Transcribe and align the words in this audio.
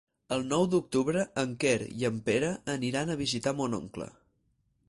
El 0.35 0.45
nou 0.53 0.63
d'octubre 0.71 1.25
en 1.43 1.53
Quer 1.65 1.75
i 1.99 2.07
en 2.11 2.19
Pere 2.31 2.51
aniran 2.79 3.13
a 3.13 3.19
visitar 3.23 3.55
mon 3.61 3.81
oncle. 3.83 4.13